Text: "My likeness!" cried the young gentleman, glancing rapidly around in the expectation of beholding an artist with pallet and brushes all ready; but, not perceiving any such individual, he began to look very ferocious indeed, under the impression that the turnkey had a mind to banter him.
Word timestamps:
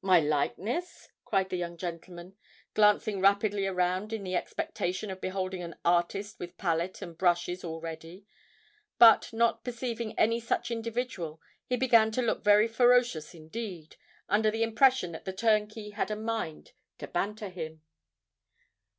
"My 0.00 0.20
likeness!" 0.20 1.10
cried 1.26 1.50
the 1.50 1.58
young 1.58 1.76
gentleman, 1.76 2.34
glancing 2.72 3.20
rapidly 3.20 3.66
around 3.66 4.14
in 4.14 4.24
the 4.24 4.34
expectation 4.34 5.10
of 5.10 5.20
beholding 5.20 5.62
an 5.62 5.76
artist 5.84 6.38
with 6.38 6.56
pallet 6.56 7.02
and 7.02 7.18
brushes 7.18 7.62
all 7.62 7.78
ready; 7.78 8.24
but, 8.98 9.30
not 9.34 9.64
perceiving 9.64 10.18
any 10.18 10.40
such 10.40 10.70
individual, 10.70 11.42
he 11.66 11.76
began 11.76 12.10
to 12.12 12.22
look 12.22 12.42
very 12.42 12.68
ferocious 12.68 13.34
indeed, 13.34 13.96
under 14.30 14.50
the 14.50 14.62
impression 14.62 15.12
that 15.12 15.26
the 15.26 15.32
turnkey 15.34 15.90
had 15.90 16.10
a 16.10 16.16
mind 16.16 16.72
to 16.96 17.06
banter 17.06 17.50
him. 17.50 17.82